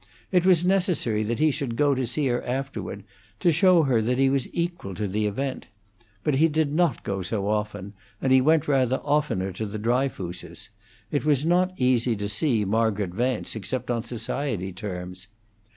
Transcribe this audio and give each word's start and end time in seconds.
It 0.31 0.47
was 0.47 0.65
necessary 0.65 1.21
that 1.21 1.37
he 1.37 1.51
should 1.51 1.75
go 1.75 1.93
to 1.93 2.07
see 2.07 2.25
her 2.25 2.43
afterward, 2.43 3.03
to 3.39 3.51
show 3.51 3.83
her 3.83 4.01
that 4.01 4.17
he 4.17 4.31
was 4.31 4.51
equal 4.51 4.95
to 4.95 5.07
the 5.07 5.27
event; 5.27 5.67
but 6.23 6.33
he 6.33 6.47
did 6.47 6.73
not 6.73 7.03
go 7.03 7.21
so 7.21 7.47
often, 7.47 7.93
and 8.19 8.31
he 8.31 8.41
went 8.41 8.67
rather 8.67 8.97
oftener 9.03 9.51
to 9.51 9.67
the 9.67 9.77
Dryfooses; 9.77 10.69
it 11.11 11.23
was 11.23 11.45
not 11.45 11.71
easy 11.79 12.15
to 12.15 12.27
see 12.27 12.65
Margaret 12.65 13.11
Vance, 13.11 13.55
except 13.55 13.91
on 13.91 14.01
the 14.01 14.07
society 14.07 14.71
terms. 14.73 15.27